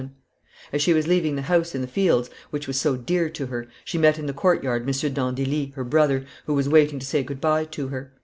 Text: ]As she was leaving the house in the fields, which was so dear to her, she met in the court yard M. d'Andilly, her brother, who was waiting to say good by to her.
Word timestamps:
]As 0.73 0.81
she 0.81 0.93
was 0.95 1.05
leaving 1.07 1.35
the 1.35 1.43
house 1.43 1.75
in 1.75 1.81
the 1.81 1.87
fields, 1.87 2.31
which 2.49 2.65
was 2.65 2.79
so 2.79 2.95
dear 2.97 3.29
to 3.29 3.45
her, 3.45 3.67
she 3.85 3.99
met 3.99 4.17
in 4.17 4.25
the 4.25 4.33
court 4.33 4.63
yard 4.63 4.81
M. 4.81 4.87
d'Andilly, 5.13 5.73
her 5.75 5.83
brother, 5.83 6.25
who 6.47 6.55
was 6.55 6.67
waiting 6.67 6.97
to 6.97 7.05
say 7.05 7.21
good 7.21 7.39
by 7.39 7.65
to 7.65 7.89
her. 7.89 8.11